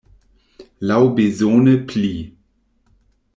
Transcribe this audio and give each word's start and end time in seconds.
Laŭbezone 0.91 1.75
pli. 1.93 2.11